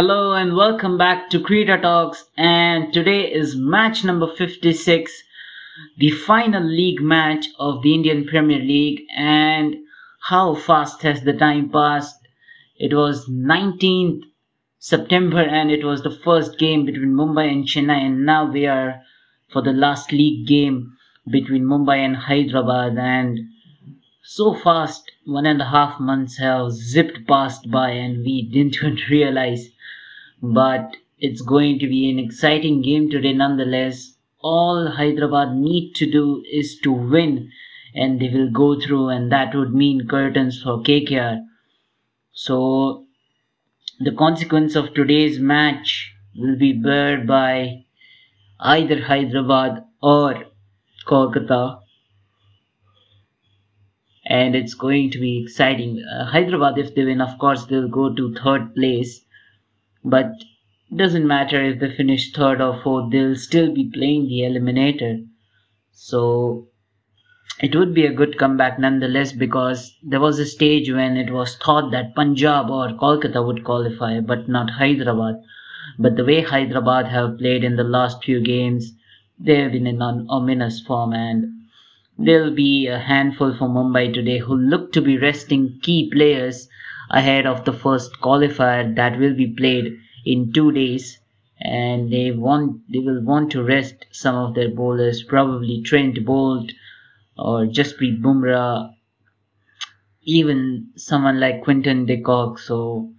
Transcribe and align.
Hello 0.00 0.32
and 0.32 0.54
welcome 0.54 0.96
back 0.96 1.28
to 1.30 1.40
Creator 1.40 1.80
Talks. 1.80 2.26
And 2.36 2.92
today 2.92 3.22
is 3.32 3.56
match 3.56 4.04
number 4.04 4.32
56, 4.32 5.24
the 5.96 6.12
final 6.12 6.62
league 6.62 7.00
match 7.00 7.46
of 7.58 7.82
the 7.82 7.94
Indian 7.94 8.24
Premier 8.24 8.60
League. 8.60 9.00
And 9.16 9.74
how 10.28 10.54
fast 10.54 11.02
has 11.02 11.22
the 11.22 11.32
time 11.32 11.70
passed? 11.70 12.14
It 12.76 12.94
was 12.94 13.28
19th 13.28 14.22
September 14.78 15.40
and 15.40 15.72
it 15.72 15.84
was 15.84 16.04
the 16.04 16.16
first 16.24 16.60
game 16.60 16.84
between 16.84 17.12
Mumbai 17.12 17.50
and 17.50 17.64
Chennai. 17.64 18.06
And 18.06 18.24
now 18.24 18.48
we 18.48 18.68
are 18.68 19.02
for 19.50 19.62
the 19.62 19.72
last 19.72 20.12
league 20.12 20.46
game 20.46 20.92
between 21.28 21.64
Mumbai 21.64 21.96
and 21.96 22.14
Hyderabad. 22.14 22.96
And 22.98 23.40
so 24.22 24.54
fast, 24.54 25.10
one 25.24 25.44
and 25.44 25.60
a 25.60 25.70
half 25.70 25.98
months 25.98 26.38
have 26.38 26.70
zipped 26.70 27.26
past 27.26 27.68
by 27.68 27.90
and 27.90 28.24
we 28.24 28.48
didn't 28.48 28.76
even 28.80 28.96
realize 29.10 29.70
but 30.42 30.96
it's 31.18 31.42
going 31.42 31.78
to 31.80 31.88
be 31.88 32.10
an 32.10 32.18
exciting 32.18 32.82
game 32.82 33.10
today 33.10 33.32
nonetheless. 33.32 34.16
All 34.40 34.88
Hyderabad 34.88 35.56
need 35.56 35.94
to 35.96 36.10
do 36.10 36.44
is 36.50 36.78
to 36.80 36.92
win 36.92 37.50
and 37.94 38.20
they 38.20 38.28
will 38.28 38.50
go 38.50 38.80
through 38.80 39.08
and 39.08 39.32
that 39.32 39.54
would 39.54 39.74
mean 39.74 40.06
curtains 40.06 40.62
for 40.62 40.82
KKR. 40.82 41.44
So 42.32 43.06
the 43.98 44.12
consequence 44.12 44.76
of 44.76 44.94
today's 44.94 45.40
match 45.40 46.14
will 46.36 46.56
be 46.56 46.72
bared 46.72 47.26
by 47.26 47.84
either 48.60 49.02
Hyderabad 49.02 49.84
or 50.00 50.44
Kolkata 51.06 51.80
and 54.24 54.54
it's 54.54 54.74
going 54.74 55.10
to 55.10 55.18
be 55.18 55.42
exciting. 55.42 56.04
Uh, 56.04 56.26
Hyderabad, 56.26 56.78
if 56.78 56.94
they 56.94 57.04
win, 57.04 57.20
of 57.20 57.38
course, 57.38 57.64
they'll 57.66 57.88
go 57.88 58.14
to 58.14 58.34
third 58.34 58.74
place 58.74 59.24
but 60.04 60.32
doesn't 60.94 61.26
matter 61.26 61.62
if 61.62 61.80
they 61.80 61.94
finish 61.94 62.32
third 62.32 62.60
or 62.60 62.80
fourth, 62.82 63.10
they'll 63.10 63.36
still 63.36 63.74
be 63.74 63.90
playing 63.92 64.28
the 64.28 64.40
eliminator. 64.40 65.26
So 65.92 66.68
it 67.60 67.74
would 67.74 67.92
be 67.92 68.06
a 68.06 68.12
good 68.12 68.38
comeback 68.38 68.78
nonetheless 68.78 69.32
because 69.32 69.96
there 70.02 70.20
was 70.20 70.38
a 70.38 70.46
stage 70.46 70.90
when 70.90 71.16
it 71.16 71.32
was 71.32 71.56
thought 71.56 71.90
that 71.90 72.14
Punjab 72.14 72.70
or 72.70 72.90
Kolkata 72.90 73.44
would 73.44 73.64
qualify, 73.64 74.20
but 74.20 74.48
not 74.48 74.70
Hyderabad. 74.70 75.42
But 75.98 76.16
the 76.16 76.24
way 76.24 76.42
Hyderabad 76.42 77.06
have 77.06 77.38
played 77.38 77.64
in 77.64 77.76
the 77.76 77.84
last 77.84 78.22
few 78.22 78.40
games, 78.40 78.92
they 79.38 79.56
have 79.60 79.72
been 79.72 79.86
in 79.86 80.00
an 80.00 80.26
ominous 80.28 80.80
form 80.80 81.12
and 81.12 81.52
there'll 82.16 82.54
be 82.54 82.86
a 82.86 82.98
handful 82.98 83.54
for 83.56 83.68
Mumbai 83.68 84.14
today 84.14 84.38
who 84.38 84.56
look 84.56 84.92
to 84.92 85.00
be 85.00 85.18
resting 85.18 85.78
key 85.82 86.10
players 86.12 86.68
ahead 87.10 87.46
of 87.46 87.64
the 87.64 87.72
first 87.72 88.20
qualifier 88.20 88.94
that 88.96 89.18
will 89.18 89.34
be 89.34 89.48
played 89.48 89.98
in 90.24 90.52
two 90.52 90.72
days. 90.72 91.18
And 91.60 92.12
they 92.12 92.30
want 92.30 92.82
they 92.92 93.00
will 93.00 93.22
want 93.22 93.50
to 93.52 93.62
rest 93.62 94.06
some 94.12 94.36
of 94.36 94.54
their 94.54 94.70
bowlers 94.70 95.24
probably 95.24 95.82
Trent 95.82 96.24
Boult 96.24 96.70
or 97.36 97.66
Jasprit 97.66 98.22
Bumrah 98.22 98.92
even 100.28 100.90
someone 100.94 101.40
like 101.40 101.64
Quinton 101.64 102.04
de 102.04 102.20
Kock. 102.20 102.58
So 102.58 103.10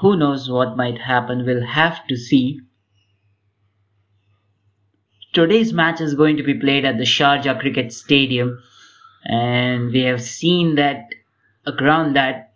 who 0.00 0.16
knows 0.16 0.48
what 0.48 0.78
might 0.78 0.98
happen? 0.98 1.44
We'll 1.44 1.66
have 1.66 2.06
to 2.06 2.16
see. 2.16 2.60
Today's 5.34 5.74
match 5.74 6.00
is 6.00 6.14
going 6.14 6.38
to 6.38 6.42
be 6.42 6.54
played 6.54 6.86
at 6.86 6.96
the 6.96 7.04
Sharjah 7.04 7.60
Cricket 7.60 7.92
Stadium. 7.92 8.62
And 9.24 9.92
we 9.92 10.00
have 10.04 10.22
seen 10.22 10.76
that 10.76 11.08
a 11.66 11.72
ground 11.72 12.16
that 12.16 12.53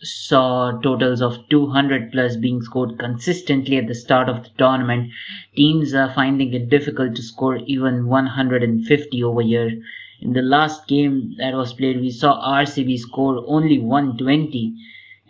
saw 0.00 0.78
totals 0.80 1.20
of 1.20 1.48
200 1.48 2.12
plus 2.12 2.36
being 2.36 2.62
scored 2.62 2.98
consistently 2.98 3.76
at 3.76 3.88
the 3.88 3.94
start 3.94 4.28
of 4.28 4.44
the 4.44 4.50
tournament. 4.56 5.10
Teams 5.56 5.92
are 5.92 6.12
finding 6.14 6.54
it 6.54 6.68
difficult 6.68 7.16
to 7.16 7.22
score 7.22 7.56
even 7.56 8.06
150 8.06 9.24
over 9.24 9.42
here. 9.42 9.82
In 10.20 10.32
the 10.32 10.42
last 10.42 10.86
game 10.86 11.34
that 11.38 11.54
was 11.54 11.72
played, 11.72 12.00
we 12.00 12.10
saw 12.10 12.40
RCB 12.40 12.98
score 12.98 13.42
only 13.46 13.78
120 13.78 14.76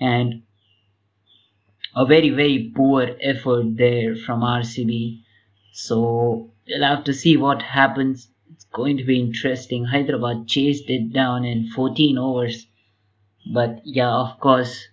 and 0.00 0.42
a 1.96 2.04
very, 2.04 2.30
very 2.30 2.70
poor 2.74 3.16
effort 3.20 3.76
there 3.76 4.14
from 4.16 4.40
RCB. 4.40 5.22
So 5.72 6.50
we'll 6.66 6.82
have 6.82 7.04
to 7.04 7.14
see 7.14 7.36
what 7.36 7.62
happens. 7.62 8.28
It's 8.52 8.64
going 8.64 8.98
to 8.98 9.04
be 9.04 9.18
interesting. 9.18 9.86
Hyderabad 9.86 10.46
chased 10.46 10.90
it 10.90 11.12
down 11.12 11.44
in 11.44 11.70
14 11.70 12.18
overs 12.18 12.66
but 13.52 13.80
yeah 13.84 14.10
of 14.10 14.38
course 14.40 14.88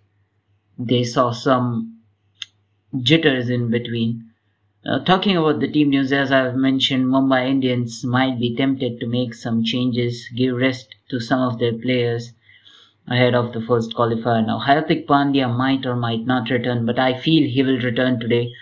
they 0.78 1.04
saw 1.04 1.32
some 1.32 2.00
jitters 3.02 3.50
in 3.50 3.70
between. 3.70 4.24
Uh, 4.86 5.00
talking 5.04 5.36
about 5.36 5.60
the 5.60 5.72
team 5.72 5.90
news 5.90 6.14
as 6.14 6.32
i've 6.32 6.56
mentioned 6.56 7.06
mumbai 7.06 7.48
indians 7.50 8.04
might 8.04 8.40
be 8.40 8.56
tempted 8.56 9.00
to 9.00 9.08
make 9.08 9.34
some 9.34 9.64
changes 9.64 10.28
give 10.36 10.56
rest 10.56 10.96
to 11.10 11.20
some 11.20 11.42
of 11.42 11.58
their 11.60 11.74
players 11.74 12.34
ahead 13.08 13.36
of 13.36 13.54
the 13.54 13.62
first 13.62 13.94
qualifier. 13.94 14.46
Now 14.46 14.60
Hardik 14.60 15.06
Pandya 15.06 15.56
might 15.56 15.86
or 15.86 15.96
might 15.96 16.26
not 16.26 16.50
return 16.50 16.86
but 16.86 16.98
I 16.98 17.20
feel 17.20 17.48
he 17.48 17.64
will 17.64 17.80
return 17.80 18.20
today 18.20 18.54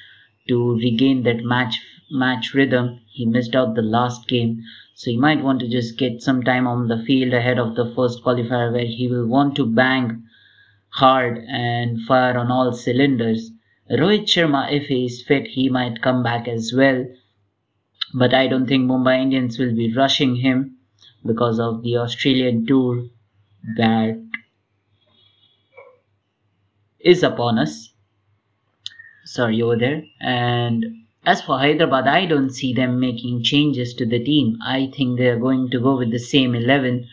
to 0.49 0.75
regain 0.75 1.23
that 1.23 1.43
match 1.43 1.81
match 2.13 2.53
rhythm 2.53 2.99
he 3.07 3.25
missed 3.25 3.55
out 3.55 3.75
the 3.75 3.81
last 3.81 4.27
game 4.27 4.61
so 4.95 5.09
he 5.09 5.17
might 5.17 5.43
want 5.43 5.59
to 5.59 5.67
just 5.67 5.97
get 5.97 6.21
some 6.21 6.43
time 6.43 6.67
on 6.67 6.87
the 6.87 7.03
field 7.05 7.33
ahead 7.33 7.59
of 7.59 7.75
the 7.75 7.91
first 7.95 8.23
qualifier 8.23 8.71
where 8.71 8.85
he 8.85 9.07
will 9.07 9.27
want 9.27 9.55
to 9.55 9.65
bang 9.65 10.23
hard 10.93 11.43
and 11.49 12.01
fire 12.03 12.37
on 12.37 12.51
all 12.51 12.71
cylinders. 12.71 13.51
Rohit 13.89 14.25
Sharma, 14.25 14.71
if 14.71 14.87
he 14.87 15.05
is 15.05 15.23
fit, 15.23 15.47
he 15.47 15.69
might 15.69 16.01
come 16.01 16.21
back 16.23 16.47
as 16.47 16.71
well. 16.75 17.05
But 18.13 18.33
I 18.33 18.47
don't 18.47 18.67
think 18.67 18.89
Mumbai 18.89 19.21
Indians 19.21 19.57
will 19.57 19.75
be 19.75 19.93
rushing 19.93 20.35
him 20.35 20.77
because 21.25 21.59
of 21.59 21.81
the 21.81 21.97
Australian 21.97 22.67
tour 22.67 23.07
that 23.77 24.23
is 26.99 27.23
upon 27.23 27.57
us. 27.57 27.91
Sorry 29.25 29.61
over 29.61 29.77
there. 29.77 30.03
And 30.21 30.85
as 31.25 31.41
for 31.41 31.57
Hyderabad, 31.57 32.05
I 32.05 32.25
don't 32.25 32.49
see 32.49 32.73
them 32.73 32.99
making 32.99 33.43
changes 33.43 33.93
to 33.93 34.05
the 34.05 34.21
team. 34.21 34.57
I 34.61 34.91
think 34.93 35.17
they 35.17 35.27
are 35.27 35.39
going 35.39 35.69
to 35.69 35.79
go 35.79 35.97
with 35.97 36.11
the 36.11 36.19
same 36.19 36.53
11. 36.53 37.07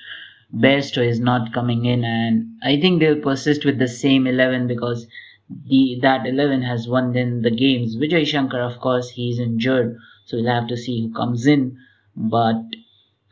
Bairstow 0.53 1.07
is 1.07 1.21
not 1.21 1.53
coming 1.53 1.85
in, 1.85 2.05
and 2.05 2.57
I 2.61 2.81
think 2.81 2.99
they'll 2.99 3.21
persist 3.21 3.65
with 3.65 3.79
the 3.79 3.87
same 3.87 4.27
11 4.27 4.67
because 4.67 5.07
the 5.49 5.99
that 6.03 6.27
11 6.27 6.63
has 6.63 6.89
won 6.89 7.13
them 7.13 7.43
the 7.43 7.53
games. 7.53 7.97
Vijay 7.97 8.27
Shankar, 8.27 8.61
of 8.61 8.81
course, 8.81 9.11
he's 9.11 9.39
injured, 9.39 9.97
so 10.25 10.39
we'll 10.39 10.53
have 10.53 10.67
to 10.69 10.77
see 10.77 11.03
who 11.03 11.15
comes 11.15 11.47
in. 11.47 11.79
But 12.17 12.63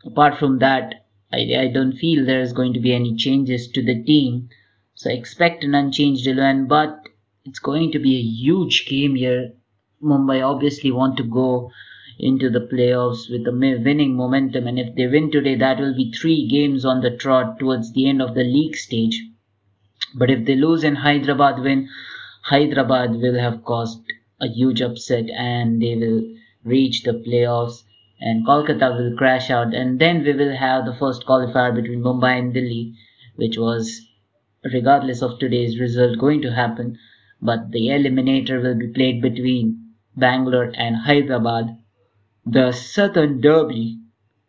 apart 0.05 0.37
from 0.37 0.59
that, 0.59 1.05
I, 1.33 1.39
I 1.57 1.67
don't 1.67 1.97
feel 1.97 2.25
there's 2.25 2.53
going 2.53 2.73
to 2.73 2.79
be 2.79 2.93
any 2.93 3.15
changes 3.15 3.67
to 3.71 3.81
the 3.83 4.01
team. 4.01 4.47
So 4.95 5.09
expect 5.09 5.65
an 5.65 5.75
unchanged 5.75 6.25
11, 6.25 6.67
but 6.67 7.09
it's 7.43 7.59
going 7.59 7.91
to 7.91 7.99
be 7.99 8.15
a 8.15 8.21
huge 8.21 8.85
game 8.87 9.15
here 9.15 9.53
Mumbai 10.01 10.41
obviously 10.41 10.91
want 10.91 11.17
to 11.17 11.23
go 11.23 11.71
into 12.17 12.49
the 12.49 12.61
playoffs 12.61 13.29
with 13.29 13.45
a 13.45 13.51
winning 13.51 14.15
momentum. 14.15 14.65
And 14.65 14.79
if 14.79 14.95
they 14.95 15.07
win 15.07 15.29
today 15.29 15.55
that 15.55 15.77
will 15.77 15.93
be 15.93 16.11
three 16.11 16.47
games 16.47 16.85
on 16.85 17.01
the 17.01 17.17
trot 17.17 17.59
towards 17.59 17.91
the 17.91 18.07
end 18.07 18.21
of 18.21 18.33
the 18.33 18.45
league 18.45 18.77
stage. 18.77 19.21
But 20.15 20.29
if 20.29 20.45
they 20.45 20.55
lose 20.55 20.85
and 20.85 20.97
Hyderabad 20.97 21.61
win 21.61 21.89
Hyderabad 22.43 23.15
will 23.15 23.37
have 23.37 23.65
caused 23.65 24.01
a 24.39 24.47
huge 24.47 24.81
upset 24.81 25.29
and 25.31 25.81
they 25.81 25.95
will 25.95 26.33
reach 26.63 27.03
the 27.03 27.13
playoffs 27.13 27.83
and 28.21 28.45
Kolkata 28.45 28.95
will 28.97 29.17
crash 29.17 29.49
out. 29.49 29.73
And 29.73 29.99
then 29.99 30.23
we 30.23 30.31
will 30.31 30.55
have 30.55 30.85
the 30.85 30.95
first 30.95 31.25
qualifier 31.25 31.75
between 31.75 32.01
Mumbai 32.01 32.39
and 32.39 32.53
Delhi 32.53 32.95
which 33.35 33.57
was 33.57 34.07
regardless 34.63 35.21
of 35.21 35.39
today's 35.39 35.77
result 35.77 36.19
going 36.19 36.41
to 36.43 36.53
happen. 36.53 36.97
But 37.41 37.71
the 37.71 37.87
eliminator 37.87 38.63
will 38.63 38.75
be 38.75 38.87
played 38.87 39.21
between 39.21 39.87
Bangalore 40.19 40.71
and 40.75 40.97
Hyderabad, 40.97 41.77
the 42.45 42.71
Southern 42.71 43.41
Derby, 43.41 43.99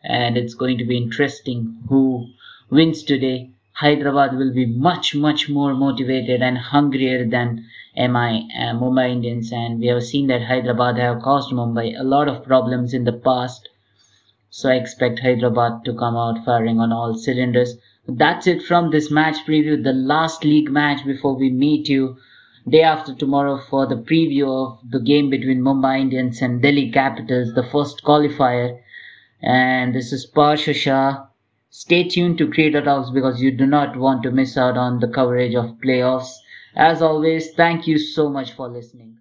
and 0.03 0.37
it's 0.37 0.55
going 0.55 0.79
to 0.79 0.85
be 0.85 0.97
interesting 0.97 1.83
who 1.89 2.27
wins 2.71 3.03
today. 3.03 3.51
Hyderabad 3.75 4.37
will 4.37 4.53
be 4.53 4.67
much, 4.67 5.15
much 5.15 5.49
more 5.49 5.75
motivated 5.75 6.43
and 6.43 6.59
hungrier 6.59 7.25
than 7.25 7.65
MI, 7.97 8.49
uh, 8.59 8.75
Mumbai 8.75 9.11
Indians, 9.11 9.53
and 9.53 9.81
we 9.81 9.87
have 9.87 10.03
seen 10.03 10.27
that 10.27 10.43
Hyderabad 10.43 10.99
have 10.99 11.23
caused 11.23 11.53
Mumbai 11.53 11.99
a 11.99 12.05
lot 12.05 12.29
of 12.29 12.45
problems 12.45 12.93
in 12.93 13.05
the 13.05 13.13
past. 13.13 13.69
So 14.51 14.71
I 14.71 14.75
expect 14.75 15.21
Hyderabad 15.21 15.85
to 15.85 15.95
come 15.95 16.17
out 16.17 16.45
firing 16.45 16.81
on 16.81 16.93
all 16.93 17.15
cylinders. 17.15 17.77
That's 18.09 18.47
it 18.47 18.63
from 18.63 18.91
this 18.91 19.11
match 19.11 19.47
preview, 19.47 19.83
the 19.83 19.93
last 19.93 20.45
league 20.45 20.71
match 20.71 21.05
before 21.05 21.37
we 21.37 21.51
meet 21.51 21.89
you 21.89 22.17
day 22.69 22.83
after 22.83 23.15
tomorrow 23.15 23.59
for 23.59 23.87
the 23.87 23.97
preview 23.97 24.49
of 24.49 24.81
the 24.91 25.01
game 25.01 25.31
between 25.31 25.61
Mumbai 25.61 26.01
Indians 26.01 26.41
and 26.43 26.62
Delhi 26.62 26.91
Capitals, 26.91 27.55
the 27.55 27.62
first 27.62 28.03
qualifier. 28.05 28.81
And 29.43 29.95
this 29.95 30.12
is 30.12 30.27
Parsha 30.31 30.75
Shah. 30.75 31.27
Stay 31.71 32.05
tuned 32.09 32.39
to 32.39 32.51
Creator 32.51 32.83
Talks 32.83 33.11
because 33.11 33.43
you 33.43 33.51
do 33.51 33.67
not 33.67 33.97
want 33.97 34.23
to 34.23 34.31
miss 34.31 34.57
out 34.57 34.77
on 34.77 35.01
the 35.01 35.09
coverage 35.09 35.55
of 35.55 35.79
playoffs 35.85 36.37
As 36.77 37.03
always, 37.03 37.53
thank 37.55 37.87
you 37.87 37.99
so 37.99 38.29
much 38.29 38.53
for 38.53 38.69
listening. 38.69 39.19